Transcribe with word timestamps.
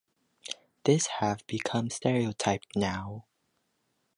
This 0.85 1.05
have 1.19 1.45
become 1.45 1.91
stereotyped 1.91 2.75
now. 2.75 3.27